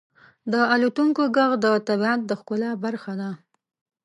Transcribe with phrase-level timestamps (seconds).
[0.51, 3.31] •د الوتونکو ږغ د طبیعت د ښکلا برخه ده.